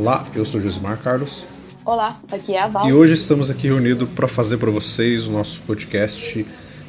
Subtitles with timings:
[0.00, 1.46] Olá, eu sou Josimar Carlos.
[1.84, 2.88] Olá, aqui é a Val.
[2.88, 6.46] E hoje estamos aqui reunidos para fazer para vocês o nosso podcast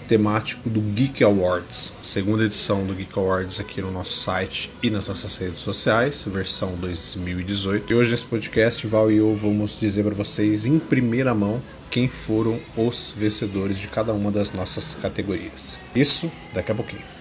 [0.08, 5.10] temático do Geek Awards, segunda edição do Geek Awards aqui no nosso site e nas
[5.10, 7.92] nossas redes sociais, versão 2018.
[7.92, 12.08] E hoje nesse podcast, Val e eu vamos dizer para vocês em primeira mão quem
[12.08, 15.78] foram os vencedores de cada uma das nossas categorias.
[15.94, 17.21] Isso daqui a pouquinho.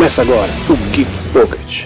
[0.00, 1.84] Começa agora o Geek Pocket.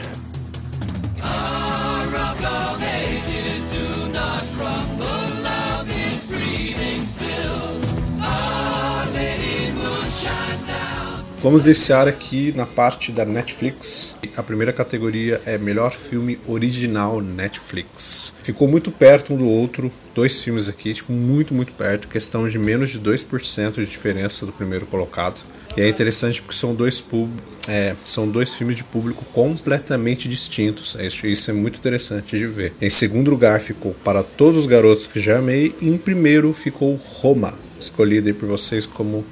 [11.42, 14.14] Vamos iniciar aqui na parte da Netflix.
[14.36, 18.32] A primeira categoria é melhor filme original Netflix.
[18.44, 22.60] Ficou muito perto um do outro, dois filmes aqui, tipo, muito, muito perto, questão de
[22.60, 25.40] menos de 2% de diferença do primeiro colocado.
[25.76, 27.28] E é interessante porque são dois, pub,
[27.68, 30.94] é, são dois filmes de público completamente distintos.
[30.94, 32.72] Isso, isso é muito interessante de ver.
[32.80, 35.74] Em segundo lugar ficou Para Todos os Garotos que Já Amei.
[35.80, 39.24] E em primeiro ficou Roma, escolhido por vocês como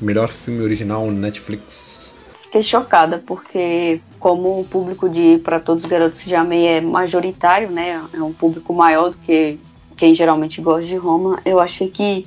[0.00, 2.12] Melhor filme original Netflix.
[2.42, 7.70] Fiquei chocada, porque como o público de Para Todos os Garotos de Amei é majoritário,
[7.70, 8.02] né?
[8.12, 9.58] É um público maior do que
[9.96, 12.26] quem geralmente gosta de Roma, eu achei que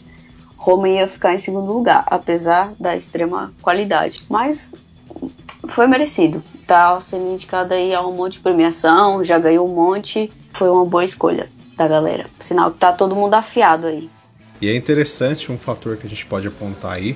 [0.57, 4.25] Roma ia ficar em segundo lugar, apesar da extrema qualidade.
[4.29, 4.73] Mas
[5.69, 6.43] foi merecido.
[6.65, 10.31] Tá sendo indicado aí a um monte de premiação, já ganhou um monte.
[10.53, 12.25] Foi uma boa escolha da galera.
[12.39, 14.09] Sinal que tá todo mundo afiado aí.
[14.59, 17.15] E é interessante um fator que a gente pode apontar aí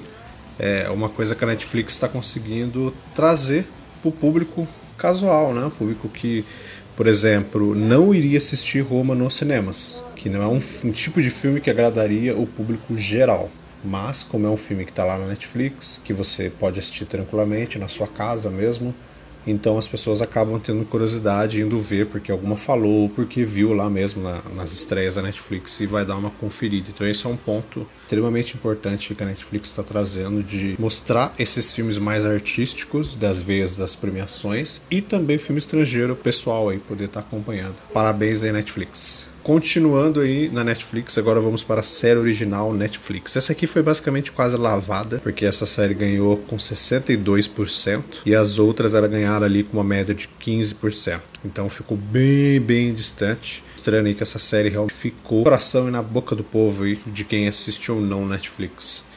[0.62, 3.66] é uma coisa que a Netflix está conseguindo trazer
[4.00, 5.66] para o público casual, né?
[5.66, 6.46] O público que,
[7.02, 11.32] por exemplo, não iria assistir Roma nos cinemas, que não é um, um tipo de
[11.32, 13.50] filme que agradaria o público geral.
[13.84, 17.80] Mas, como é um filme que está lá na Netflix, que você pode assistir tranquilamente
[17.80, 18.94] na sua casa mesmo,
[19.46, 24.22] então as pessoas acabam tendo curiosidade indo ver porque alguma falou, porque viu lá mesmo
[24.22, 26.90] na, nas estreias da Netflix e vai dar uma conferida.
[26.94, 31.74] Então esse é um ponto extremamente importante que a Netflix está trazendo de mostrar esses
[31.74, 37.22] filmes mais artísticos das vezes das premiações e também filme estrangeiro pessoal aí poder estar
[37.22, 37.76] tá acompanhando.
[37.94, 39.31] Parabéns aí Netflix.
[39.44, 43.36] Continuando aí na Netflix, agora vamos para a série original Netflix.
[43.36, 48.94] Essa aqui foi basicamente quase lavada, porque essa série ganhou com 62% e as outras
[48.94, 51.22] ela ganharam ali com uma média de 15%.
[51.44, 53.64] Então ficou bem, bem distante.
[53.74, 57.00] Mostrando aí que essa série realmente ficou no coração e na boca do povo aí,
[57.08, 59.08] de quem assistiu ou não Netflix.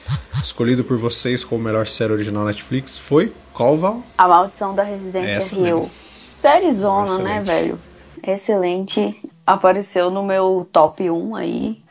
[0.43, 4.03] Escolhido por vocês como melhor série original Netflix foi qual, Val?
[4.17, 5.91] A Maldição da Residência Rio.
[6.41, 7.79] Série zona, né, velho?
[8.27, 11.83] Excelente apareceu no meu top 1 aí,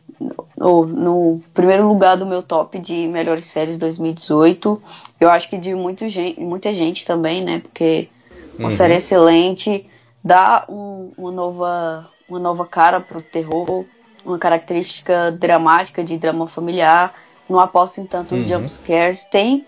[0.58, 4.82] no, no, primeiro lugar do meu top de melhores séries 2018.
[5.20, 7.60] Eu acho que de muito gente, muita gente também, né?
[7.60, 8.10] Porque
[8.58, 8.76] uma uhum.
[8.76, 9.86] série excelente,
[10.24, 13.86] dá um, uma, nova, uma nova cara pro terror,
[14.26, 17.14] uma característica dramática de drama familiar,
[17.50, 18.60] não aposta em tantos uhum.
[18.60, 19.66] jumpscares, tem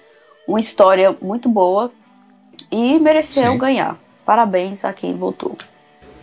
[0.47, 1.91] uma história muito boa
[2.71, 3.57] e mereceu Sim.
[3.57, 3.97] ganhar.
[4.25, 5.57] Parabéns a quem votou.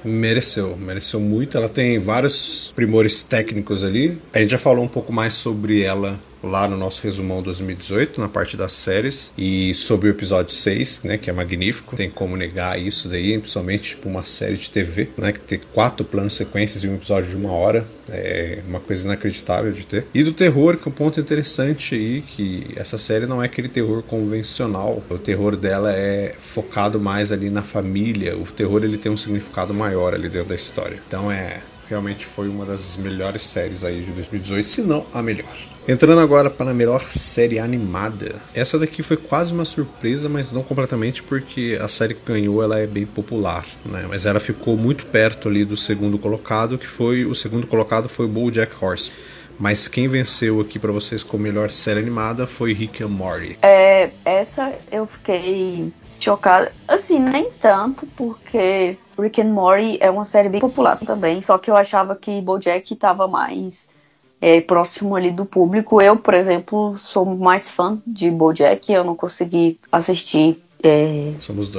[0.04, 1.56] Mereceu, mereceu muito.
[1.56, 4.18] Ela tem vários primores técnicos ali.
[4.32, 8.28] A gente já falou um pouco mais sobre ela lá no nosso resumão 2018, na
[8.28, 12.80] parte das séries, e sobre o episódio 6, né, que é magnífico, tem como negar
[12.80, 16.88] isso daí, principalmente tipo uma série de TV, né, que tem quatro planos sequências e
[16.88, 20.06] um episódio de uma hora, é uma coisa inacreditável de ter.
[20.12, 23.69] E do terror, que é um ponto interessante aí, que essa série não é aquele
[23.69, 29.10] terror convencional, o terror dela é focado mais ali na família, o terror ele tem
[29.10, 31.00] um significado maior ali dentro da história.
[31.06, 35.72] Então é realmente foi uma das melhores séries aí de 2018, se não a melhor.
[35.86, 38.36] Entrando agora para a melhor série animada.
[38.54, 42.78] Essa daqui foi quase uma surpresa, mas não completamente, porque a série que ganhou ela
[42.78, 44.06] é bem popular, né?
[44.08, 48.28] Mas ela ficou muito perto ali do segundo colocado, que foi o segundo colocado foi
[48.28, 49.12] BoJack Horse.
[49.58, 53.58] Mas quem venceu aqui para vocês como melhor série animada foi Rick and Morty.
[53.60, 56.72] É, essa eu fiquei chocada.
[56.86, 61.68] Assim, nem tanto, porque Rick and Morty é uma série bem popular também, só que
[61.68, 63.90] eu achava que BoJack tava mais
[64.42, 66.03] é, próximo ali do público.
[66.03, 71.33] Eu, por exemplo, sou mais fã de BoJack, eu não consegui assistir é,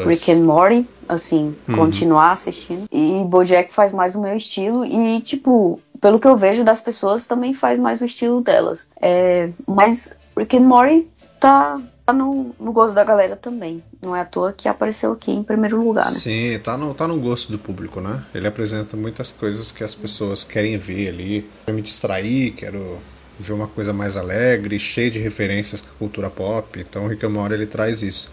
[0.07, 1.75] Rick and Morty, assim, uhum.
[1.75, 2.86] continuar assistindo.
[2.89, 7.27] E BoJack faz mais o meu estilo e, tipo, pelo que eu vejo das pessoas,
[7.27, 8.88] também faz mais o estilo delas.
[9.01, 11.10] É, mas Rick and Morty
[11.42, 13.83] tá tá no, no gosto da galera também.
[14.01, 16.11] Não é à toa que apareceu aqui em primeiro lugar, né?
[16.11, 18.23] Sim, tá no, tá no gosto do público, né?
[18.33, 21.50] Ele apresenta muitas coisas que as pessoas querem ver ali.
[21.65, 22.97] Quero me distrair, quero
[23.39, 26.79] ver uma coisa mais alegre, cheia de referências com a cultura pop.
[26.79, 28.29] Então, o Rick and Morty ele traz isso.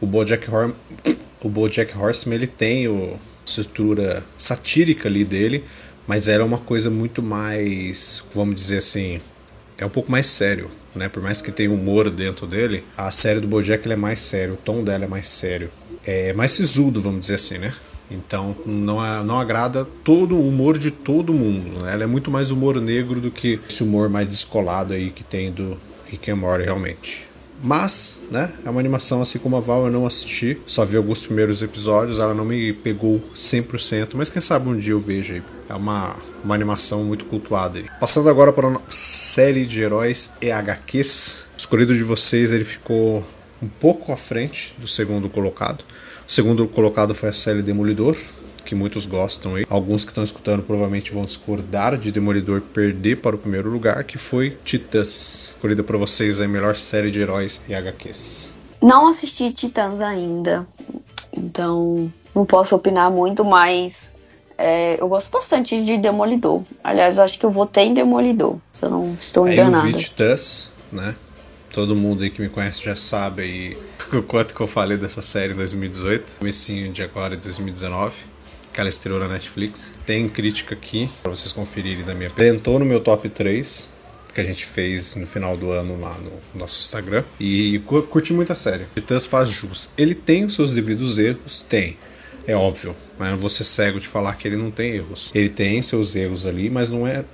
[0.00, 0.74] O BoJack, Hor
[1.42, 5.64] o BoJack Horseman ele tem o estrutura satírica ali dele,
[6.06, 9.20] mas era uma coisa muito mais, vamos dizer assim,
[9.78, 11.08] é um pouco mais sério, né?
[11.08, 14.56] Por mais que tenha humor dentro dele, a série do BoJack é mais sério, o
[14.56, 15.70] tom dela é mais sério,
[16.04, 17.74] é mais sisudo, vamos dizer assim, né?
[18.10, 21.82] Então não, não agrada todo o humor de todo mundo.
[21.82, 21.92] Né?
[21.92, 25.50] Ela é muito mais humor negro do que esse humor mais descolado aí que tem
[25.50, 25.76] do
[26.06, 27.26] Rick and Morty realmente.
[27.62, 31.24] Mas, né, é uma animação assim como a Val eu não assisti, só vi alguns
[31.24, 35.42] primeiros episódios, ela não me pegou 100%, mas quem sabe um dia eu vejo aí.
[35.68, 37.82] É uma, uma animação muito cultuada.
[37.98, 41.44] Passando agora para a série de heróis e HQs.
[41.54, 43.24] O escolhido de vocês ele ficou
[43.62, 45.84] um pouco à frente do segundo colocado.
[46.26, 48.16] O segundo colocado foi a série Demolidor,
[48.64, 49.66] que muitos gostam aí.
[49.68, 54.18] Alguns que estão escutando provavelmente vão discordar de Demolidor perder para o primeiro lugar, que
[54.18, 55.54] foi Titãs.
[55.54, 58.52] Escolhida para vocês a melhor série de heróis e HQs.
[58.82, 60.66] Não assisti Titãs ainda,
[61.32, 64.10] então não posso opinar muito, mas
[64.58, 66.62] é, eu gosto bastante de Demolidor.
[66.82, 69.88] Aliás, acho que eu votei em Demolidor, se eu não estou enganada.
[69.88, 71.14] É, Titãs, né?
[71.72, 73.78] Todo mundo aí que me conhece já sabe aí
[74.12, 78.36] o quanto que eu falei dessa série em 2018, comecinho de agora de 2019
[78.72, 79.94] que ela estreou na Netflix.
[80.04, 82.30] Tem crítica aqui para vocês conferirem da minha.
[82.38, 83.88] Entrou no meu top 3
[84.34, 87.80] que a gente fez no final do ano lá no nosso Instagram e
[88.10, 88.84] curti muito a série.
[88.94, 89.88] Titãs faz jus.
[89.96, 91.96] Ele tem os seus devidos erros, tem.
[92.46, 95.32] É óbvio, mas não vou ser cego de falar que ele não tem erros.
[95.34, 97.24] Ele tem seus erros ali, mas não é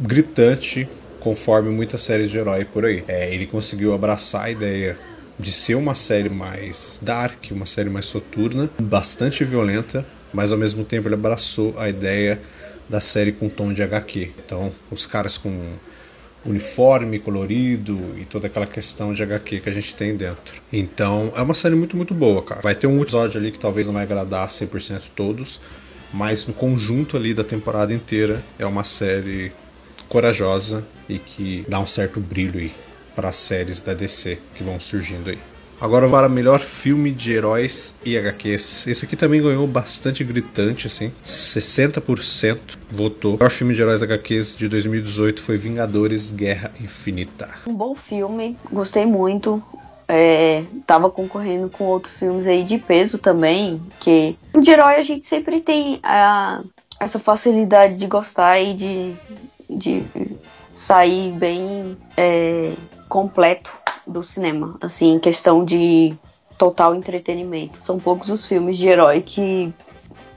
[0.00, 0.88] gritante
[1.20, 3.04] conforme muitas séries de herói por aí.
[3.06, 4.96] É, ele conseguiu abraçar a ideia
[5.38, 10.84] de ser uma série mais dark, uma série mais soturna, bastante violenta, mas ao mesmo
[10.84, 12.40] tempo ele abraçou a ideia
[12.88, 14.30] da série com tom de HQ.
[14.44, 15.72] Então, os caras com
[16.44, 20.62] uniforme colorido e toda aquela questão de HQ que a gente tem dentro.
[20.72, 22.60] Então, é uma série muito, muito boa, cara.
[22.62, 25.60] Vai ter um episódio ali que talvez não vai agradar 100% todos,
[26.12, 29.52] mas no conjunto ali da temporada inteira é uma série
[30.08, 32.72] corajosa e que dá um certo brilho aí
[33.16, 35.53] para as séries da DC que vão surgindo aí.
[35.84, 38.86] Agora para melhor filme de heróis e HQs.
[38.86, 41.12] Esse aqui também ganhou bastante gritante, assim.
[41.22, 43.34] 60% votou.
[43.34, 47.50] O melhor filme de heróis HQs de 2018 foi Vingadores Guerra Infinita.
[47.66, 49.62] Um bom filme, gostei muito.
[50.08, 53.78] É, tava concorrendo com outros filmes aí de peso também.
[54.00, 56.62] Que de herói a gente sempre tem a,
[56.98, 59.14] essa facilidade de gostar e de,
[59.68, 60.02] de
[60.74, 62.72] sair bem é,
[63.06, 66.14] completo do cinema, assim, em questão de
[66.58, 67.82] total entretenimento.
[67.84, 69.72] São poucos os filmes de herói que,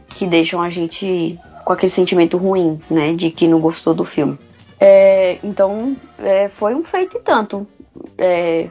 [0.10, 4.38] que deixam a gente com aquele sentimento ruim, né, de que não gostou do filme.
[4.80, 7.68] É, então, é, foi um feito e tanto,
[8.18, 8.70] é,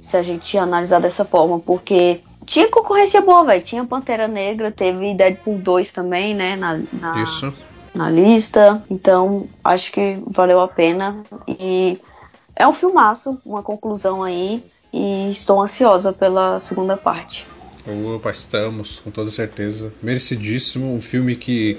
[0.00, 3.62] se a gente analisar dessa forma, porque tinha concorrência boa, velho.
[3.62, 7.52] Tinha Pantera Negra, teve Deadpool 2 também, né, na, na, Isso.
[7.94, 8.82] na lista.
[8.90, 11.22] Então, acho que valeu a pena.
[11.46, 11.98] E
[12.58, 17.46] é um filmaço, uma conclusão aí, e estou ansiosa pela segunda parte.
[18.14, 19.94] Opa, estamos, com toda certeza.
[20.02, 21.78] Merecidíssimo, um filme que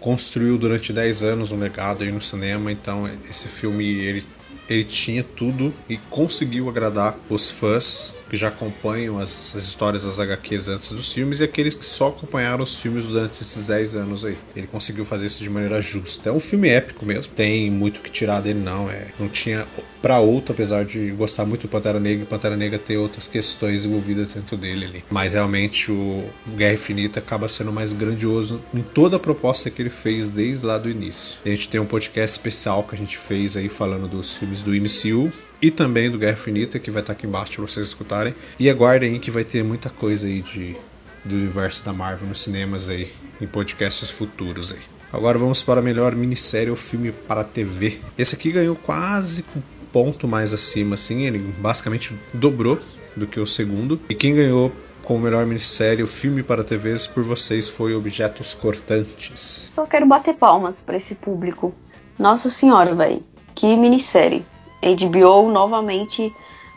[0.00, 4.26] construiu durante 10 anos um legado aí no cinema, então esse filme ele,
[4.68, 10.18] ele tinha tudo e conseguiu agradar os fãs que já acompanham as, as, histórias das
[10.18, 14.24] HQs antes dos filmes e aqueles que só acompanharam os filmes durante esses 10 anos
[14.24, 14.36] aí.
[14.54, 16.28] Ele conseguiu fazer isso de maneira justa.
[16.28, 18.90] É um filme épico mesmo, tem muito que tirar dele, não.
[18.90, 19.66] É, não tinha
[20.02, 23.84] para outro, apesar de gostar muito do Pantera Negra e Pantera Negra ter outras questões
[23.86, 25.04] envolvidas dentro dele ali.
[25.10, 26.24] Mas realmente o
[26.56, 30.78] Guerra Infinita acaba sendo mais grandioso em toda a proposta que ele fez desde lá
[30.78, 31.38] do início.
[31.44, 34.70] A gente tem um podcast especial que a gente fez aí falando dos filmes do
[34.70, 38.34] MCU e também do Guerra Infinita, que vai estar aqui embaixo para vocês escutarem.
[38.58, 40.76] E aguardem que vai ter muita coisa aí de,
[41.24, 44.80] do universo da Marvel nos cinemas aí, em podcasts futuros aí.
[45.12, 48.00] Agora vamos para a melhor minissérie ou filme para TV.
[48.18, 52.78] Esse aqui ganhou quase com ponto mais acima, assim, ele basicamente dobrou
[53.16, 53.98] do que o segundo.
[54.10, 54.70] E quem ganhou
[55.02, 59.70] como melhor minissérie ou filme para TVs por vocês foi Objetos Cortantes.
[59.72, 61.72] Só quero bater palmas para esse público.
[62.18, 63.22] Nossa senhora, velho.
[63.56, 64.44] Que minissérie.
[64.80, 66.32] HBO novamente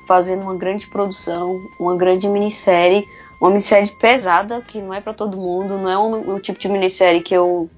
[0.08, 3.08] fazendo uma grande produção, uma grande minissérie,
[3.40, 6.68] uma minissérie pesada que não é para todo mundo, não é um, um, tipo de
[6.68, 7.70] minissérie que eu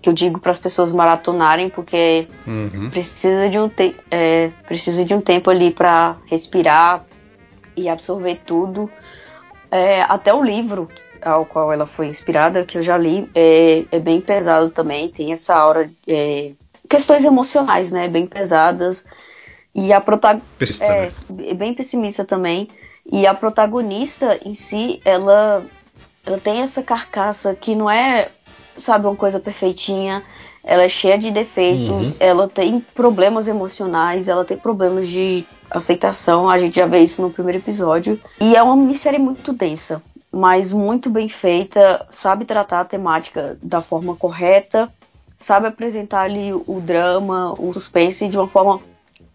[0.00, 2.88] que eu digo para as pessoas maratonarem porque uhum.
[2.90, 7.04] precisa de um te é, precisa de um tempo ali para respirar
[7.76, 8.88] e absorver tudo.
[9.70, 10.88] É, até o livro
[11.22, 15.32] ao qual ela foi inspirada, que eu já li, é, é bem pesado também, tem
[15.32, 16.52] essa aura, é,
[16.90, 19.06] questões emocionais, né, bem pesadas
[19.72, 20.84] E a protagonista.
[20.84, 21.54] É, né?
[21.54, 22.68] bem pessimista também.
[23.10, 25.64] E a protagonista em si, ela,
[26.26, 28.28] ela tem essa carcaça que não é,
[28.76, 30.24] sabe, uma coisa perfeitinha.
[30.62, 32.16] Ela é cheia de defeitos, uhum.
[32.20, 36.50] ela tem problemas emocionais, ela tem problemas de aceitação.
[36.50, 38.20] A gente já vê isso no primeiro episódio.
[38.40, 43.80] E é uma minissérie muito densa, mas muito bem feita, sabe tratar a temática da
[43.80, 44.92] forma correta,
[45.40, 48.80] sabe apresentar ali o drama, o suspense de uma forma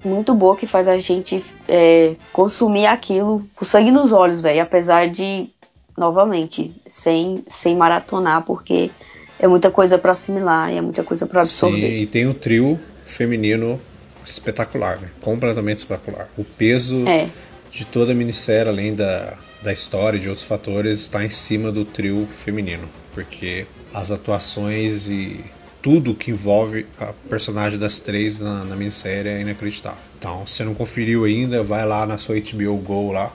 [0.04, 4.62] muito boa que faz a gente é, consumir aquilo com sangue nos olhos, velho.
[4.62, 5.50] Apesar de,
[5.98, 8.92] novamente, sem, sem maratonar, porque
[9.40, 11.90] é muita coisa para assimilar e é muita coisa para absorver.
[11.90, 13.82] Sim, e tem um trio feminino
[14.24, 15.10] espetacular, né?
[15.22, 16.30] Completamente espetacular.
[16.38, 17.28] O peso é.
[17.72, 19.34] de toda a minissérie, além da,
[19.64, 22.88] da história e de outros fatores, está em cima do trio feminino.
[23.12, 25.44] Porque as atuações e
[25.86, 30.00] tudo que envolve a personagem das três na, na minissérie é inacreditável.
[30.18, 33.32] Então, se não conferiu ainda, vai lá na sua HBO Go lá,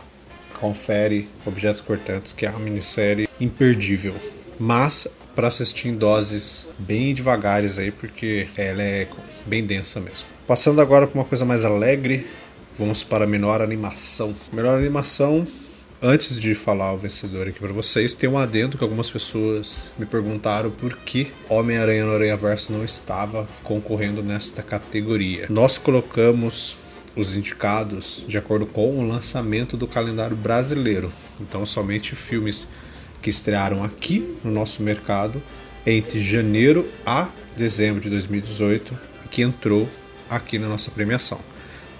[0.58, 4.16] confere Objetos Cortantes, que é uma minissérie imperdível.
[4.58, 9.06] Mas para assistir em doses bem devagares aí, porque ela é
[9.46, 10.26] bem densa mesmo.
[10.44, 12.26] Passando agora para uma coisa mais alegre,
[12.76, 14.34] vamos para a menor animação.
[14.52, 15.46] Melhor animação
[16.02, 20.06] Antes de falar o vencedor aqui para vocês, tem um adendo que algumas pessoas me
[20.06, 25.46] perguntaram por que Homem-Aranha no Aranha Verso não estava concorrendo nesta categoria.
[25.50, 26.74] Nós colocamos
[27.14, 31.12] os indicados de acordo com o lançamento do calendário brasileiro.
[31.38, 32.66] Então, somente filmes
[33.20, 35.42] que estrearam aqui no nosso mercado
[35.84, 38.98] entre janeiro a dezembro de 2018
[39.30, 39.86] que entrou
[40.30, 41.49] aqui na nossa premiação.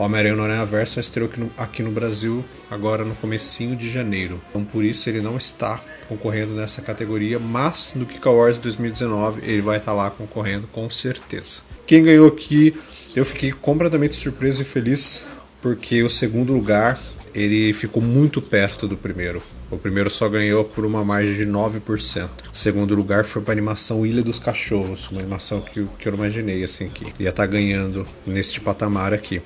[0.03, 4.41] Homem-Aranha no Aranha Verso estreou aqui no, aqui no Brasil agora no comecinho de janeiro.
[4.49, 9.61] Então por isso ele não está concorrendo nessa categoria, mas no Kick Awards 2019 ele
[9.61, 11.63] vai estar lá concorrendo com certeza.
[11.87, 12.75] Quem ganhou aqui,
[13.15, 15.25] eu fiquei completamente surpreso e feliz
[15.61, 16.99] porque o segundo lugar
[17.35, 19.43] ele ficou muito perto do primeiro.
[19.71, 22.29] O primeiro só ganhou por uma margem de 9%.
[22.53, 26.15] O segundo lugar foi para a animação Ilha dos Cachorros, uma animação que, que eu
[26.15, 29.41] imaginei assim que ia estar tá ganhando neste patamar aqui.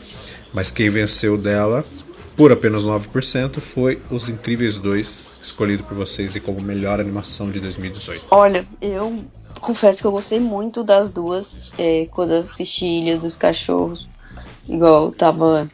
[0.52, 1.84] Mas quem venceu dela
[2.36, 7.60] por apenas 9% foi Os Incríveis 2, escolhido por vocês e como melhor animação de
[7.60, 8.26] 2018.
[8.30, 9.24] Olha, eu
[9.60, 14.08] confesso que eu gostei muito das duas é, quando assisti Ilha dos Cachorros.
[14.68, 15.70] Igual eu tava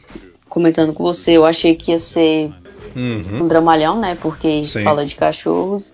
[0.47, 2.53] comentando com você, eu achei que ia ser
[2.95, 3.43] uhum.
[3.43, 4.17] um dramalhão, né?
[4.21, 4.83] Porque Sim.
[4.83, 5.93] fala de cachorros.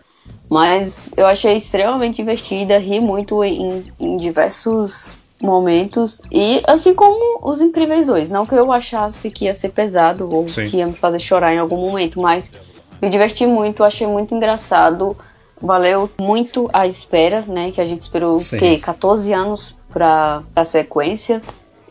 [0.49, 6.21] Mas eu achei extremamente divertida, ri muito em, em diversos momentos.
[6.31, 8.31] E assim como os Incríveis 2.
[8.31, 10.67] Não que eu achasse que ia ser pesado ou Sim.
[10.67, 12.51] que ia me fazer chorar em algum momento, mas
[13.01, 15.15] me diverti muito, achei muito engraçado.
[15.61, 17.71] Valeu muito a espera, né?
[17.71, 18.77] Que a gente esperou quê?
[18.77, 21.41] 14 anos pra, pra sequência.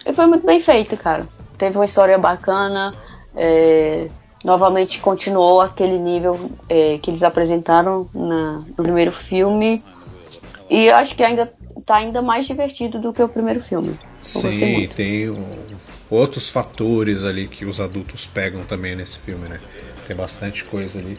[0.05, 1.27] E foi muito bem feito, cara.
[1.59, 2.95] Teve uma história bacana.
[3.35, 4.09] É,
[4.47, 9.83] novamente continuou aquele nível é, que eles apresentaram na, no primeiro filme.
[10.71, 11.53] E eu acho que ainda
[11.85, 13.99] tá ainda mais divertido do que o primeiro filme.
[14.23, 15.57] Sim, tem um,
[16.09, 19.59] outros fatores ali que os adultos pegam também nesse filme, né?
[20.07, 21.19] Tem bastante coisa ali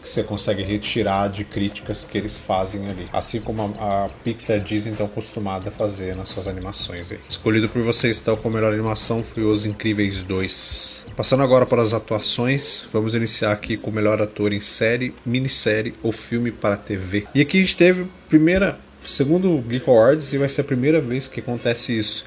[0.00, 3.08] que você consegue retirar de críticas que eles fazem ali.
[3.12, 7.12] Assim como a, a Pixar diz então acostumada a fazer nas suas animações.
[7.12, 7.18] Aí.
[7.28, 11.04] Escolhido por vocês então como melhor animação foi Os Incríveis 2.
[11.16, 15.94] Passando agora para as atuações, vamos iniciar aqui com o melhor ator em série, minissérie
[16.02, 17.26] ou filme para TV.
[17.34, 21.00] E aqui a gente teve primeira, segundo o Geek Awards, e vai ser a primeira
[21.00, 22.24] vez que acontece isso.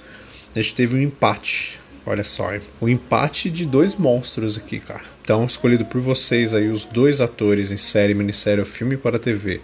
[0.56, 1.80] A gente teve um empate.
[2.06, 2.50] Olha só,
[2.80, 5.13] o um empate de dois monstros aqui, cara.
[5.24, 9.62] Então, escolhido por vocês aí, os dois atores em série, minissérie ou filme para TV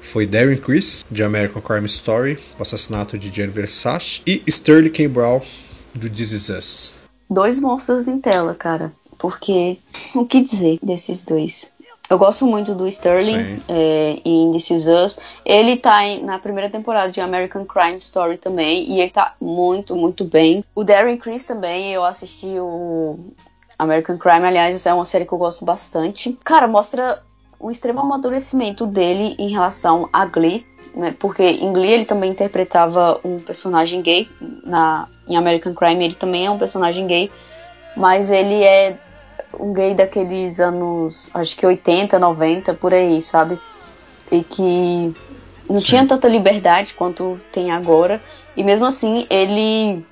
[0.00, 5.06] foi Darren Criss, de American Crime Story, o assassinato de Gianni Versace, e Sterling K.
[5.08, 5.42] Brown,
[5.94, 6.94] do This Is Us.
[7.28, 8.90] Dois monstros em tela, cara.
[9.18, 9.76] Porque,
[10.14, 11.70] o que dizer desses dois?
[12.08, 15.18] Eu gosto muito do Sterling é, em This Is Us.
[15.44, 18.90] Ele tá em, na primeira temporada de American Crime Story também.
[18.90, 20.64] E ele tá muito, muito bem.
[20.74, 23.18] O Darren Criss também, eu assisti o
[23.82, 26.38] American Crime, aliás, é uma série que eu gosto bastante.
[26.44, 27.22] Cara, mostra
[27.58, 31.14] o extremo amadurecimento dele em relação a Glee, né?
[31.18, 34.28] Porque em Glee ele também interpretava um personagem gay.
[34.64, 37.30] Na, em American Crime ele também é um personagem gay.
[37.96, 38.96] Mas ele é
[39.58, 43.58] um gay daqueles anos, acho que 80, 90, por aí, sabe?
[44.30, 45.14] E que
[45.68, 45.86] não Sim.
[45.86, 48.22] tinha tanta liberdade quanto tem agora.
[48.56, 50.04] E mesmo assim, ele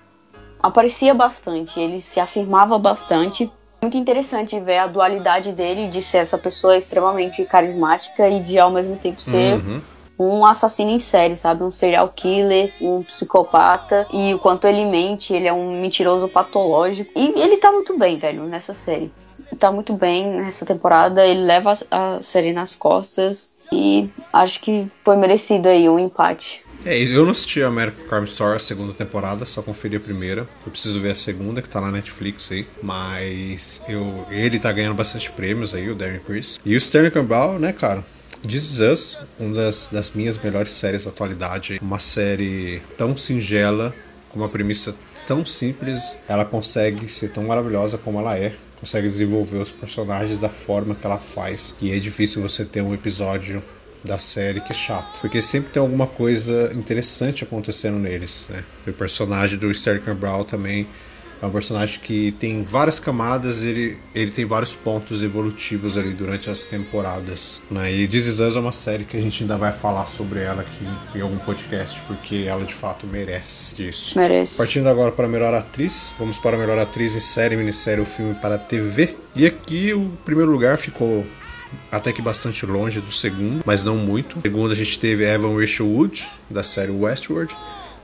[0.62, 3.50] aparecia bastante, ele se afirmava bastante.
[3.82, 8.70] Muito interessante ver a dualidade dele de ser essa pessoa extremamente carismática e de ao
[8.70, 9.80] mesmo tempo ser uhum.
[10.18, 11.64] um assassino em série, sabe?
[11.64, 14.06] Um serial killer, um psicopata.
[14.12, 17.10] E o quanto ele mente, ele é um mentiroso patológico.
[17.16, 19.10] E ele tá muito bem, velho, nessa série.
[19.58, 21.26] Tá muito bem nessa temporada.
[21.26, 23.50] Ele leva a série nas costas.
[23.72, 26.62] E acho que foi merecido aí um empate.
[26.84, 30.48] É, eu não assisti a American Crime Story a segunda temporada, só conferi a primeira.
[30.64, 32.66] Eu preciso ver a segunda, que tá na Netflix aí.
[32.82, 36.58] Mas eu, ele tá ganhando bastante prêmios aí, o Darren Criss.
[36.64, 38.04] E o Sterling Campbell, né, cara?
[38.42, 41.78] This Is Us, uma das, das minhas melhores séries da atualidade.
[41.82, 43.94] Uma série tão singela,
[44.30, 44.94] com uma premissa
[45.26, 48.54] tão simples, ela consegue ser tão maravilhosa como ela é.
[48.80, 51.74] Consegue desenvolver os personagens da forma que ela faz.
[51.82, 53.62] E é difícil você ter um episódio
[54.04, 55.20] da série que é chato.
[55.20, 58.64] Porque sempre tem alguma coisa interessante acontecendo neles, né?
[58.86, 60.86] O personagem do Sterling Brown também
[61.42, 66.50] é um personagem que tem várias camadas, ele, ele tem vários pontos evolutivos ali durante
[66.50, 67.62] as temporadas.
[67.70, 67.92] Né?
[67.92, 70.60] E This Is Us é uma série que a gente ainda vai falar sobre ela
[70.60, 74.18] aqui em algum podcast, porque ela de fato merece isso.
[74.18, 74.58] Merece.
[74.58, 78.06] Partindo agora para a melhor atriz, vamos para a melhor atriz em série, minissérie ou
[78.06, 79.16] filme para TV.
[79.34, 81.24] E aqui o primeiro lugar ficou
[81.90, 84.38] até que bastante longe do segundo, mas não muito.
[84.38, 87.56] O segundo a gente teve Evan Rachel Wood, da série Westworld,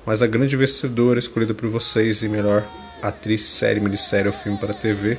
[0.04, 2.66] mas a grande vencedora escolhida por vocês e melhor
[3.02, 5.18] atriz, série, minissérie ou filme para TV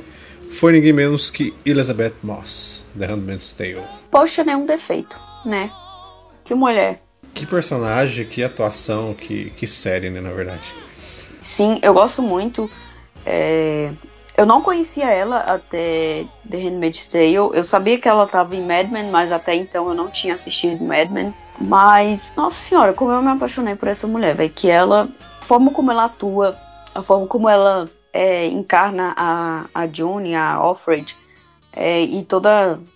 [0.49, 3.83] foi ninguém menos que Elizabeth Moss, The Handmaid's Tale.
[4.09, 5.69] Poxa, nenhum defeito, né?
[6.43, 7.01] Que mulher.
[7.33, 10.73] Que personagem, que atuação, que, que série, né, na verdade.
[11.43, 12.69] Sim, eu gosto muito.
[13.25, 13.91] É...
[14.37, 17.33] Eu não conhecia ela até The Handmaid's Tale.
[17.33, 20.83] Eu sabia que ela estava em Mad Men, mas até então eu não tinha assistido
[20.83, 21.33] Mad Men.
[21.59, 24.51] Mas, nossa senhora, como eu me apaixonei por essa mulher, velho.
[24.53, 25.09] Que ela,
[25.41, 26.55] a forma como ela atua,
[26.93, 31.17] a forma como ela é, encarna a, a June, a Alfred,
[31.73, 32.47] é, e todo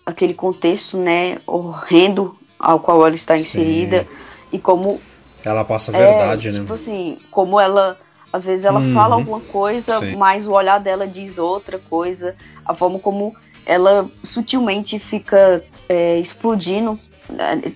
[0.05, 4.03] aquele contexto, né, horrendo ao qual ela está inserida.
[4.03, 4.09] Sim.
[4.53, 5.01] E como.
[5.43, 6.59] Ela passa a verdade, é, né?
[6.59, 7.97] Tipo assim, como ela
[8.31, 8.93] às vezes ela uhum.
[8.93, 10.15] fala alguma coisa, Sim.
[10.15, 12.35] mas o olhar dela diz outra coisa.
[12.65, 16.97] A forma como ela sutilmente fica é, explodindo
[17.29, 17.73] né,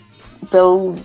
[0.49, 0.95] pelo,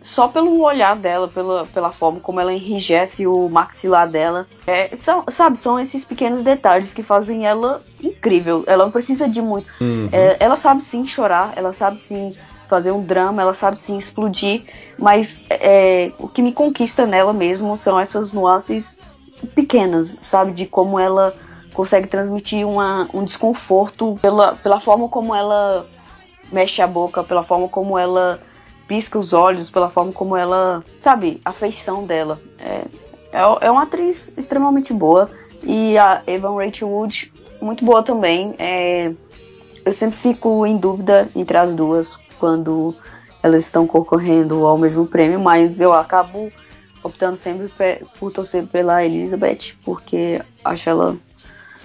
[0.00, 4.46] só pelo olhar dela, pela, pela forma como ela enrijece o maxilar dela.
[4.66, 8.64] É, são, sabe, são esses pequenos detalhes que fazem ela incrível.
[8.66, 9.66] Ela não precisa de muito.
[9.80, 10.08] Uhum.
[10.12, 12.34] É, ela sabe sim chorar, ela sabe sim
[12.68, 14.64] fazer um drama, ela sabe sim explodir,
[14.98, 19.00] mas é, o que me conquista nela mesmo são essas nuances
[19.54, 20.52] pequenas, sabe?
[20.52, 21.34] De como ela
[21.72, 25.86] consegue transmitir uma, um desconforto pela, pela forma como ela
[26.52, 28.40] mexe a boca, pela forma como ela
[28.86, 32.40] pisca os olhos, pela forma como ela, sabe, a feição dela.
[32.58, 32.84] É,
[33.32, 35.28] é, é uma atriz extremamente boa
[35.62, 38.54] e a Evan Rachel Wood muito boa também.
[38.58, 39.12] É,
[39.84, 42.94] eu sempre fico em dúvida entre as duas quando
[43.42, 46.50] elas estão concorrendo ao mesmo prêmio, mas eu acabo
[47.02, 47.70] optando sempre
[48.18, 51.16] por torcer pela Elizabeth, porque acho ela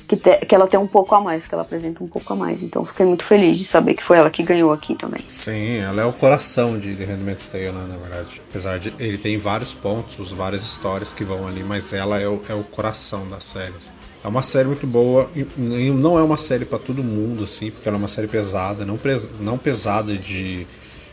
[0.08, 2.36] que, te, que ela tem um pouco a mais, que ela apresenta um pouco a
[2.36, 2.64] mais.
[2.64, 5.22] Então fiquei muito feliz de saber que foi ela que ganhou aqui também.
[5.28, 8.42] Sim, ela é o coração de The Handmaid's Tale, né, na verdade.
[8.50, 12.42] Apesar de ele tem vários pontos, várias histórias que vão ali, mas ela é o,
[12.50, 13.74] é o coração da série.
[14.24, 17.98] É uma série muito boa, não é uma série para todo mundo, assim, porque ela
[17.98, 19.00] é uma série pesada, não,
[19.40, 20.68] não pesada de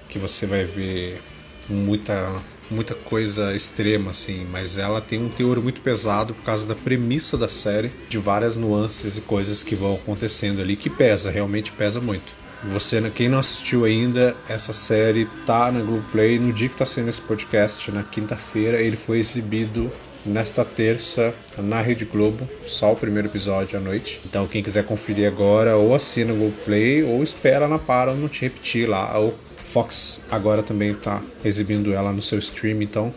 [0.09, 1.21] que você vai ver
[1.69, 2.33] muita,
[2.69, 7.37] muita coisa extrema, assim, mas ela tem um teor muito pesado por causa da premissa
[7.37, 12.01] da série, de várias nuances e coisas que vão acontecendo ali, que pesa, realmente pesa
[12.01, 12.33] muito.
[12.65, 17.09] Você, quem não assistiu ainda, essa série tá na Globoplay no dia que tá sendo
[17.09, 19.93] esse podcast, na quinta-feira, ele foi exibido
[20.27, 24.21] nesta terça na Rede Globo, só o primeiro episódio à noite.
[24.25, 29.19] Então quem quiser conferir agora, ou assina o Play ou espera na Paramount repetir lá.
[29.21, 33.13] O Fox agora também está exibindo ela no seu stream, então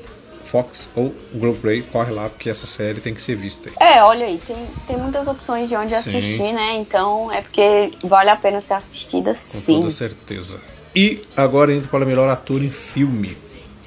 [0.50, 3.70] Fox ou Globoplay, corre lá porque essa série tem que ser vista.
[3.80, 6.18] É, olha aí, tem, tem muitas opções de onde sim.
[6.18, 6.76] assistir, né?
[6.78, 9.74] Então é porque vale a pena ser assistida Com sim.
[9.74, 10.60] Com toda certeza.
[10.96, 13.38] E agora indo para o melhor ator em filme.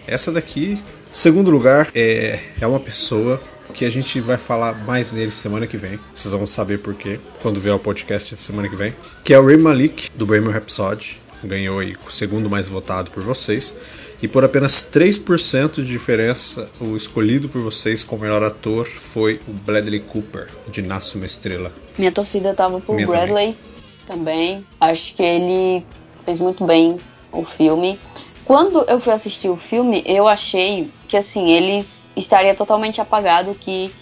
[0.07, 0.81] Essa daqui
[1.13, 3.39] Segundo lugar, é, é uma pessoa
[3.75, 5.99] que a gente vai falar mais nele semana que vem.
[6.15, 8.95] Vocês vão saber por quê quando vier o podcast de semana que vem.
[9.23, 11.21] Que é o Ray Malik, do Bohemian Rhapsody.
[11.45, 13.75] Ganhou aí o segundo mais votado por vocês.
[14.23, 19.53] E por apenas 3% de diferença, o escolhido por vocês como melhor ator foi o
[19.53, 21.71] Bradley Cooper, de Nasce uma Estrela.
[21.99, 23.55] Minha torcida tava por Minha Bradley
[24.07, 24.55] também.
[24.55, 24.67] também.
[24.81, 25.85] Acho que ele
[26.25, 26.99] fez muito bem
[27.31, 28.01] o filme.
[28.47, 31.85] Quando eu fui assistir o filme, eu achei que assim, ele
[32.17, 33.95] estaria totalmente apagado, que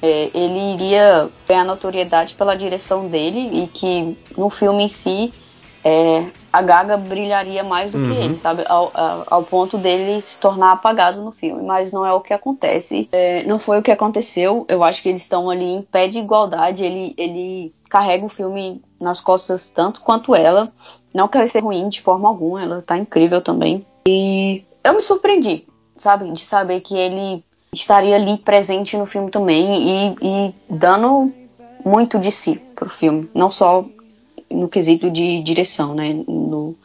[0.00, 5.30] é, ele iria ganhar notoriedade pela direção dele e que no filme em si
[5.84, 8.64] é, a Gaga brilharia mais do que ele, sabe?
[8.66, 11.62] Ao, ao, ao ponto dele se tornar apagado no filme.
[11.62, 13.10] Mas não é o que acontece.
[13.12, 14.64] É, não foi o que aconteceu.
[14.66, 16.82] Eu acho que eles estão ali em pé de igualdade.
[16.82, 20.72] Ele, ele carrega o filme nas costas tanto quanto ela.
[21.12, 22.62] Não quer ser ruim de forma alguma.
[22.62, 23.84] Ela tá incrível também.
[24.08, 25.66] E eu me surpreendi,
[26.04, 26.30] sabe?
[26.30, 31.32] De saber que ele estaria ali presente no filme também e, e dando
[31.84, 33.28] muito de si pro filme.
[33.34, 33.84] Não só
[34.50, 36.12] no quesito de direção, né?
[36.28, 36.76] No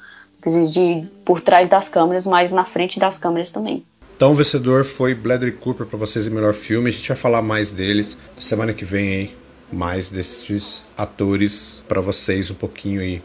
[0.41, 3.85] quesito de por trás das câmeras, mas na frente das câmeras também.
[4.15, 6.89] Então o vencedor foi Bradley Cooper para vocês em melhor filme.
[6.89, 9.31] A gente vai falar mais deles semana que vem, hein?
[9.71, 13.21] Mais desses atores para vocês um pouquinho aí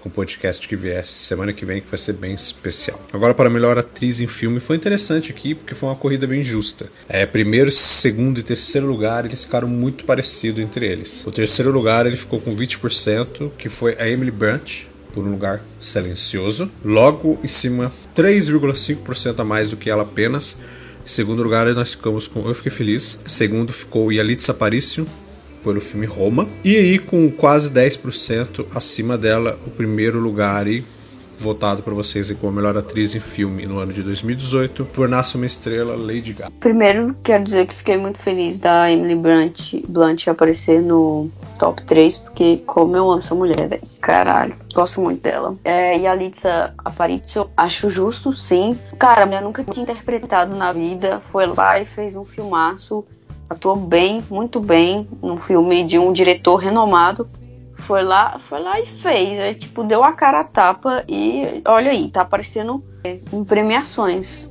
[0.00, 3.00] com o podcast que viesse semana que vem, que vai ser bem especial.
[3.12, 6.90] Agora, para melhor atriz em filme, foi interessante aqui, porque foi uma corrida bem justa.
[7.08, 11.26] É, primeiro, segundo e terceiro lugar, eles ficaram muito parecidos entre eles.
[11.26, 15.62] O terceiro lugar, ele ficou com 20%, que foi a Emily Brunt, por um lugar
[15.80, 16.70] silencioso.
[16.84, 20.56] Logo em cima, 3,5% a mais do que ela apenas.
[21.04, 23.18] Em segundo lugar, nós ficamos com Eu Fiquei Feliz.
[23.26, 25.06] Segundo ficou Yalitza Aparicio,
[25.62, 26.48] pelo filme Roma.
[26.64, 30.84] E aí, com quase 10% acima dela, o primeiro lugar e
[31.38, 35.46] votado para vocês como melhor atriz em filme no ano de 2018 por Nasce uma
[35.46, 36.52] Estrela, Lady Gaga.
[36.58, 42.18] Primeiro, quero dizer que fiquei muito feliz da Emily Blunt, Blunt aparecer no top 3,
[42.18, 43.82] porque como eu amo essa mulher, velho.
[44.00, 45.56] Caralho, gosto muito dela.
[45.64, 48.76] É, e a Litsa Aparicio, acho justo, sim.
[48.98, 53.04] Cara, eu nunca tinha interpretado na vida, foi lá e fez um filmaço
[53.48, 57.26] atuou bem, muito bem, num filme de um diretor renomado.
[57.78, 61.92] Foi lá, foi lá e fez, é, tipo, deu a cara a tapa e olha
[61.92, 62.82] aí, tá aparecendo
[63.32, 64.50] em premiações.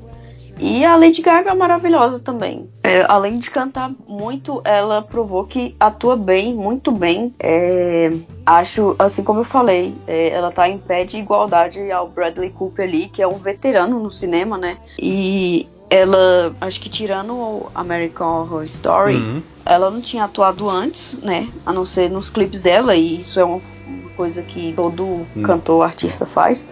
[0.60, 2.68] E a Lady Gaga é maravilhosa também.
[2.84, 7.34] É, além de cantar muito, ela provou que atua bem, muito bem.
[7.40, 8.10] É,
[8.46, 12.88] acho, assim como eu falei, é, ela tá em pé de igualdade ao Bradley Cooper
[12.88, 14.78] ali, que é um veterano no cinema, né?
[14.98, 19.42] E ela, acho que tirando o American Horror Story, uhum.
[19.66, 21.48] ela não tinha atuado antes, né?
[21.66, 25.44] A não ser nos clipes dela, e isso é uma, uma coisa que todo uhum.
[25.44, 26.68] cantor, artista faz.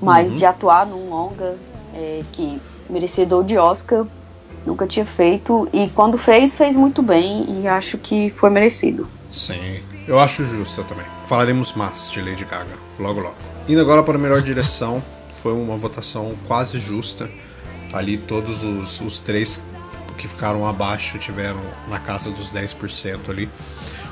[0.00, 0.38] Mas uhum.
[0.38, 1.56] de atuar num longa
[1.94, 4.04] é, que merecedor de Oscar,
[4.66, 5.68] nunca tinha feito.
[5.72, 9.06] E quando fez, fez muito bem, e acho que foi merecido.
[9.30, 11.06] Sim, eu acho justa também.
[11.24, 13.36] Falaremos mais de Lady Gaga, logo logo.
[13.68, 15.02] Indo agora para a melhor direção,
[15.42, 17.30] foi uma votação quase justa.
[17.92, 19.60] Ali todos os, os três
[20.16, 23.48] que ficaram abaixo tiveram na casa dos 10% ali.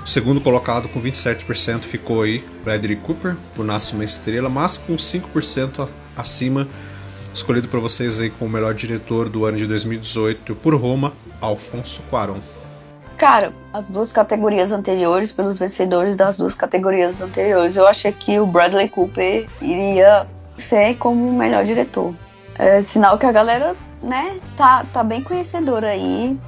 [0.04, 4.96] O segundo colocado com 27% ficou aí Bradley Cooper, por Nasce uma Estrela, mas com
[4.96, 6.66] 5% acima,
[7.34, 12.40] escolhido para vocês aí como melhor diretor do ano de 2018 por Roma, Alfonso Cuarón.
[13.18, 18.46] Cara, as duas categorias anteriores, pelos vencedores das duas categorias anteriores, eu achei que o
[18.46, 22.14] Bradley Cooper iria ser como o melhor diretor.
[22.60, 26.38] É sinal que a galera, né, tá, tá bem conhecedora aí,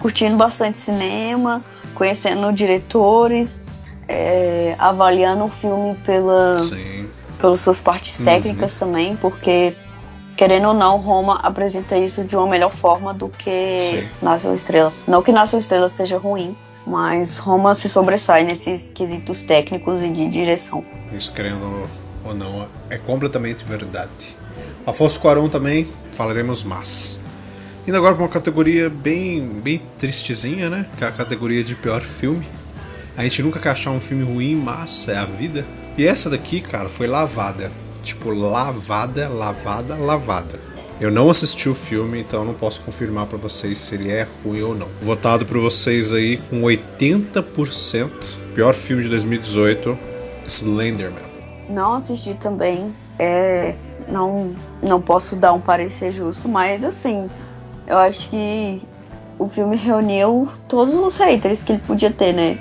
[0.00, 1.62] curtindo bastante cinema,
[1.94, 3.60] conhecendo diretores,
[4.08, 6.54] é, avaliando o filme pela,
[7.38, 8.24] pelas suas partes uhum.
[8.24, 9.76] técnicas também, porque
[10.34, 14.08] querendo ou não, Roma apresenta isso de uma melhor forma do que Sim.
[14.22, 14.94] Nasce uma Estrela.
[15.06, 20.08] Não que Nasce uma Estrela seja ruim, mas Roma se sobressai nesses quesitos técnicos e
[20.08, 20.82] de direção.
[21.12, 21.86] Isso, querendo
[22.24, 24.34] ou não, é completamente verdade.
[24.86, 27.18] Afonso Cuarón também, falaremos mais.
[27.86, 30.86] Indo agora para uma categoria bem, bem tristezinha, né?
[30.98, 32.46] Que é a categoria de pior filme.
[33.16, 35.66] A gente nunca quer achar um filme ruim, mas é a vida.
[35.96, 37.70] E essa daqui, cara, foi lavada.
[38.02, 40.60] Tipo, lavada, lavada, lavada.
[41.00, 44.62] Eu não assisti o filme, então não posso confirmar para vocês se ele é ruim
[44.62, 44.88] ou não.
[45.00, 48.10] Votado por vocês aí com 80%.
[48.54, 49.98] Pior filme de 2018,
[50.46, 51.22] Slenderman.
[51.68, 52.94] Não assisti também.
[53.18, 53.74] É,
[54.08, 57.28] não, não posso dar um parecer justo, mas assim,
[57.86, 58.82] eu acho que
[59.38, 62.58] o filme reuniu todos os haters que ele podia ter, né?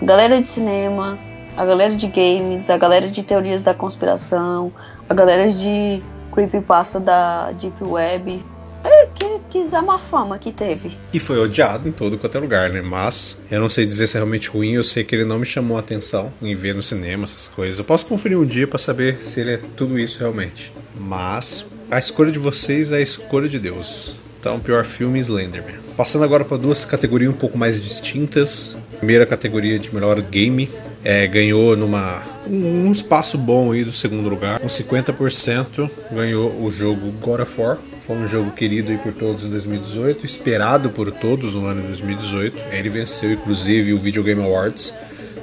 [0.00, 1.18] A galera de cinema,
[1.56, 4.72] a galera de games, a galera de teorias da conspiração,
[5.08, 8.44] a galera de creepypasta da Deep Web.
[8.86, 10.96] É, que quis a má fama que teve.
[11.12, 12.80] E foi odiado em todo quanto é lugar, né?
[12.80, 15.46] Mas eu não sei dizer se é realmente ruim, eu sei que ele não me
[15.46, 17.78] chamou a atenção em ver no cinema essas coisas.
[17.78, 20.72] Eu posso conferir um dia para saber se ele é tudo isso realmente.
[20.94, 24.16] Mas a escolha de vocês é a escolha de Deus.
[24.38, 25.74] Então, pior filme Slenderman.
[25.96, 28.76] Passando agora para duas categorias um pouco mais distintas.
[28.98, 30.70] Primeira categoria de melhor game
[31.06, 34.58] é, ganhou numa um, espaço bom aí do segundo lugar.
[34.58, 37.78] Com 50% ganhou o jogo God of War.
[38.04, 41.86] Foi um jogo querido aí por todos em 2018, esperado por todos no ano de
[41.86, 42.58] 2018.
[42.72, 44.92] Ele venceu inclusive o Video Game Awards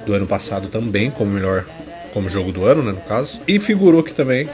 [0.05, 1.63] do ano passado também como melhor
[2.13, 3.39] como jogo do ano, né, no caso.
[3.47, 4.49] E figurou aqui também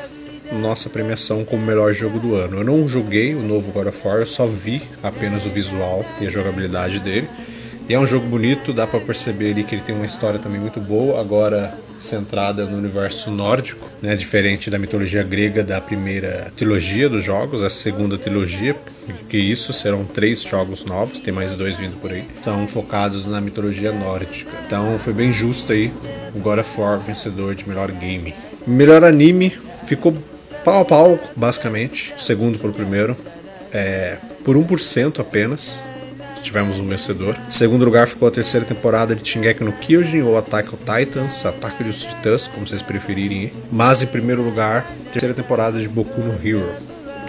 [0.61, 2.59] nossa premiação como melhor jogo do ano.
[2.59, 6.27] Eu não joguei o novo God of War, eu só vi apenas o visual e
[6.27, 7.27] a jogabilidade dele.
[7.89, 10.61] E é um jogo bonito, dá para perceber ali que ele tem uma história também
[10.61, 17.09] muito boa, agora centrada no universo nórdico, né, diferente da mitologia grega da primeira trilogia
[17.09, 18.75] dos jogos, a segunda trilogia,
[19.27, 23.41] que isso serão três jogos novos, tem mais dois vindo por aí, são focados na
[23.41, 24.51] mitologia nórdica.
[24.67, 25.91] Então foi bem justo aí
[26.35, 28.35] o God of War vencedor de melhor game.
[28.67, 29.51] Melhor anime
[29.83, 30.15] ficou
[30.63, 33.17] pau a pau, basicamente, segundo para o primeiro,
[33.73, 35.81] é, por 1% apenas
[36.41, 37.35] tivemos um vencedor.
[37.47, 41.45] Em segundo lugar ficou a terceira temporada de Shingeki no Kyojin ou Attack on Titans,
[41.45, 43.51] Ataque dos Titãs, como vocês preferirem.
[43.71, 46.69] Mas em primeiro lugar, terceira temporada de Boku no Hero.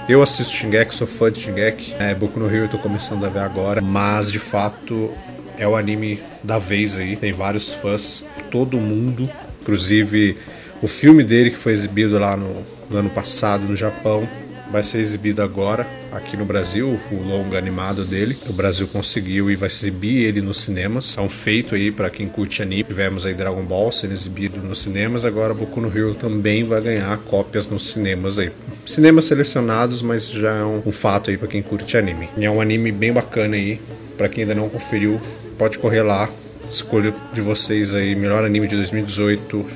[0.08, 1.94] Eu assisto Shingeki, sou fã de Shingeki.
[1.98, 5.10] É, Boku no Hero eu tô começando a ver agora, mas de fato
[5.58, 7.16] é o anime da vez aí.
[7.16, 9.28] Tem vários fãs, todo mundo,
[9.60, 10.36] inclusive
[10.82, 14.26] o filme dele que foi exibido lá no, no ano passado no Japão
[14.70, 18.36] vai ser exibido agora aqui no Brasil, o longa animado dele.
[18.48, 21.16] O Brasil conseguiu e vai exibir ele nos cinemas.
[21.16, 22.84] É um feito aí para quem curte anime.
[22.84, 27.16] Tivemos aí Dragon Ball sendo exibido nos cinemas, agora Boku no Hero também vai ganhar
[27.18, 28.50] cópias nos cinemas aí.
[28.86, 32.28] Cinemas selecionados, mas já é um, fato aí para quem curte anime.
[32.36, 33.80] E é um anime bem bacana aí,
[34.16, 35.20] para quem ainda não conferiu,
[35.58, 36.28] pode correr lá.
[36.70, 39.66] Escolha de vocês aí, melhor anime de 2018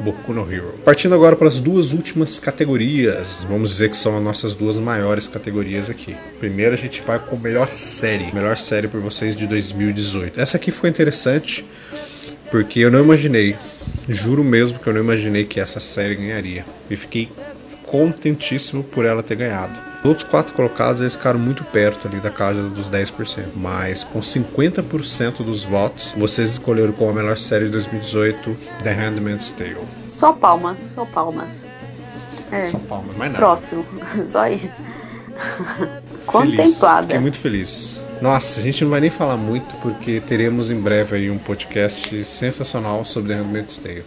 [0.00, 0.74] Boku no Hero.
[0.84, 5.26] Partindo agora para as duas últimas categorias, vamos dizer que são as nossas duas maiores
[5.26, 6.16] categorias aqui.
[6.38, 10.40] Primeiro a gente vai com melhor série, melhor série por vocês de 2018.
[10.40, 11.64] Essa aqui ficou interessante
[12.50, 13.56] porque eu não imaginei,
[14.08, 16.64] juro mesmo que eu não imaginei que essa série ganharia.
[16.88, 17.28] E fiquei
[17.84, 19.87] contentíssimo por ela ter ganhado.
[20.00, 24.20] Os outros quatro colocados eles ficaram muito perto ali da casa dos 10%, mas com
[24.20, 29.76] 50% dos votos, vocês escolheram como a melhor série de 2018 The Handmaid's Tale.
[30.08, 31.68] Só palmas, só palmas.
[32.52, 32.64] É.
[32.64, 33.44] Só palmas, mais nada.
[33.44, 33.84] Próximo,
[34.24, 34.82] só isso.
[36.26, 37.02] Contemplada.
[37.02, 38.00] Fiquei muito feliz.
[38.20, 42.24] Nossa, a gente não vai nem falar muito porque teremos em breve aí um podcast
[42.24, 44.04] sensacional sobre The Handmaid's Tale.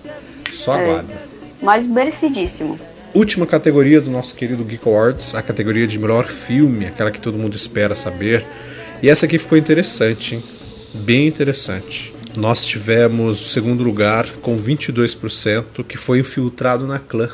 [0.51, 0.85] Só é.
[0.85, 1.31] aguarda.
[1.61, 2.79] Mas merecidíssimo
[3.13, 7.37] última categoria do nosso querido Geek Awards, a categoria de melhor filme, aquela que todo
[7.37, 8.45] mundo espera saber.
[9.01, 10.43] E essa aqui ficou interessante, hein?
[10.93, 12.13] bem interessante.
[12.35, 17.29] Nós tivemos o segundo lugar com 22%, que foi infiltrado na clã.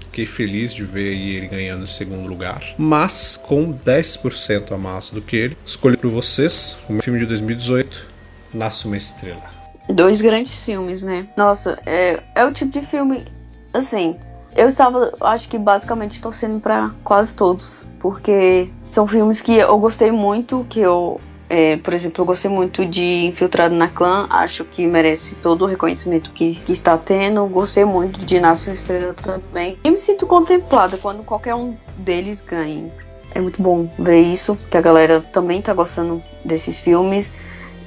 [0.00, 2.62] Fiquei feliz de ver ele ganhando em segundo lugar.
[2.78, 7.26] Mas com 10% a mais do que ele, escolhi para vocês o meu filme de
[7.26, 8.16] 2018,
[8.52, 9.42] Nasce uma Estrela.
[9.88, 11.28] Dois grandes filmes, né?
[11.36, 13.26] Nossa, é, é o tipo de filme,
[13.72, 14.16] assim,
[14.56, 20.10] eu estava, acho que basicamente torcendo para quase todos, porque são filmes que eu gostei
[20.10, 24.86] muito, que eu, é, por exemplo, eu gostei muito de Infiltrado na Clã, acho que
[24.86, 29.78] merece todo o reconhecimento que, que está tendo, gostei muito de Nasce uma Estrela também,
[29.84, 32.90] e me sinto contemplada quando qualquer um deles ganhe.
[33.34, 37.34] É muito bom ver isso, que a galera também está gostando desses filmes,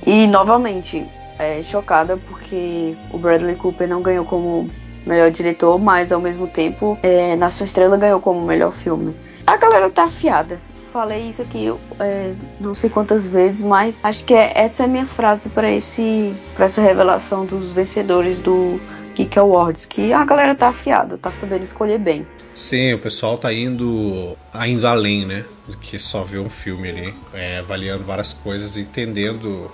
[0.06, 1.06] e novamente,
[1.40, 4.70] é, chocada porque o Bradley Cooper não ganhou como
[5.06, 9.16] melhor diretor, mas ao mesmo tempo, é, Nação Estrela ganhou como melhor filme.
[9.46, 10.60] A galera tá afiada.
[10.92, 14.90] Falei isso aqui é, não sei quantas vezes, mas acho que é, essa é a
[14.90, 18.80] minha frase para esse para essa revelação dos vencedores do
[19.14, 22.26] Geek Awards, que a galera tá afiada, tá sabendo escolher bem.
[22.56, 25.46] Sim, o pessoal tá indo, tá indo além, né?
[25.82, 29.70] Que só ver um filme ali, é, avaliando várias coisas, entendendo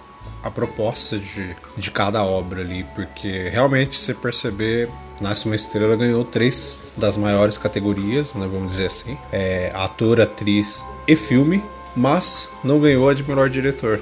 [0.45, 4.89] a proposta de, de cada obra ali, porque realmente você perceber
[5.21, 10.85] Nasce uma Estrela ganhou três das maiores categorias, né, vamos dizer assim: é, ator, atriz
[11.07, 11.63] e filme,
[11.95, 14.01] mas não ganhou a de melhor diretor.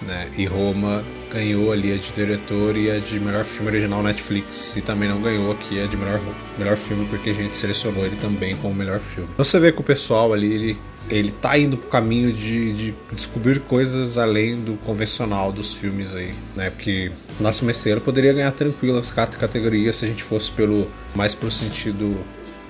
[0.00, 0.28] Né?
[0.36, 4.76] E Roma ganhou ali a de diretor e a de melhor filme original Netflix.
[4.76, 6.20] E também não ganhou aqui a de melhor,
[6.56, 9.28] melhor filme, porque a gente selecionou ele também como melhor filme.
[9.36, 10.80] Você vê que o pessoal ali, ele
[11.10, 16.34] ele tá indo pro caminho de, de, descobrir coisas além do convencional dos filmes aí,
[16.54, 16.70] né?
[16.70, 21.34] Porque Nasce uma Estrela poderia ganhar tranquilo as categorias se a gente fosse pelo mais
[21.34, 22.14] pro sentido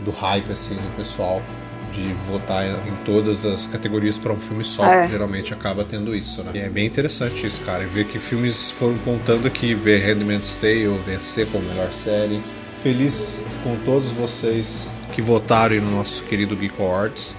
[0.05, 1.43] do hype assim do pessoal
[1.93, 5.09] de votar em todas as categorias para um filme só, é.
[5.09, 6.53] geralmente acaba tendo isso, né?
[6.55, 10.59] E é bem interessante isso, cara, e ver que filmes foram contando aqui, ver Handmaid's
[10.59, 12.43] Tale vencer como melhor série.
[12.83, 17.35] Feliz com todos vocês que votaram no nosso querido Geek Awards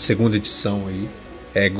[0.00, 1.08] segunda edição aí.
[1.54, 1.70] É,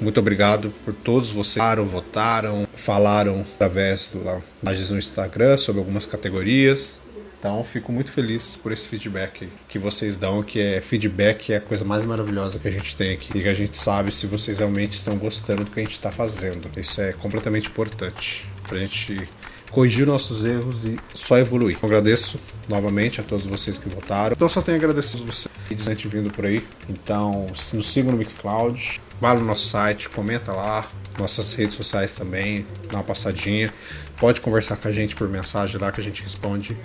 [0.00, 5.78] muito obrigado por todos vocês que votaram, votaram, falaram através da páginas no Instagram sobre
[5.78, 6.99] algumas categorias.
[7.40, 11.60] Então fico muito feliz por esse feedback que vocês dão, que é feedback é a
[11.60, 13.30] coisa mais maravilhosa que a gente tem aqui.
[13.34, 16.12] E que a gente sabe se vocês realmente estão gostando do que a gente está
[16.12, 16.68] fazendo.
[16.78, 18.46] Isso é completamente importante.
[18.68, 19.26] pra gente
[19.70, 21.78] corrigir nossos erros e só evoluir.
[21.80, 24.34] Eu agradeço novamente a todos vocês que votaram.
[24.36, 26.62] Então só tenho a agradecer a vocês gente vindo por aí.
[26.90, 30.86] Então nos sigam no Mixcloud, vá no nosso site, comenta lá,
[31.18, 33.72] nossas redes sociais também, dá uma passadinha.
[34.18, 36.76] Pode conversar com a gente por mensagem lá que a gente responde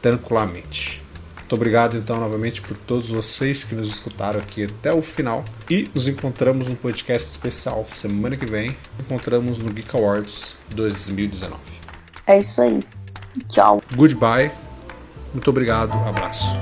[0.00, 1.02] tranquilamente.
[1.36, 5.42] Muito obrigado então novamente por todos vocês que nos escutaram aqui até o final.
[5.70, 8.76] E nos encontramos no podcast especial semana que vem.
[9.00, 11.58] Encontramos no Geek Awards 2019.
[12.26, 12.82] É isso aí.
[13.48, 13.80] Tchau.
[13.96, 14.50] Goodbye.
[15.32, 15.92] Muito obrigado.
[16.06, 16.57] Abraço.